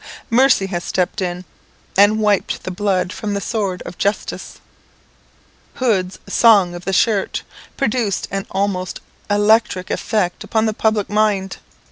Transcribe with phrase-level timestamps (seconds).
[0.31, 1.45] Mercy has stepped in,
[1.95, 4.57] and wiped the blood from the sword of justice.
[5.75, 7.43] Hood's "Song of the Shirt"
[7.77, 11.57] produced an almost electric effect upon the public mind.